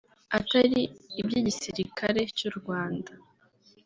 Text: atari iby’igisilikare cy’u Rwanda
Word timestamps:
atari 0.37 0.81
iby’igisilikare 1.19 2.21
cy’u 2.37 2.51
Rwanda 2.57 3.11